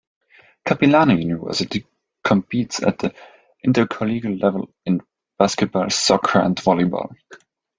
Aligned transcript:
Capilano 0.65 1.13
University 1.13 1.85
competes 2.23 2.81
at 2.81 2.97
the 2.97 3.13
intercollegiate 3.63 4.41
level 4.41 4.73
in 4.83 4.99
basketball, 5.37 5.91
soccer, 5.91 6.39
and 6.39 6.55
volleyball. 6.57 7.13